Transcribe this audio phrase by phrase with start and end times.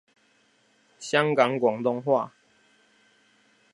[0.97, 2.33] 香港廣東話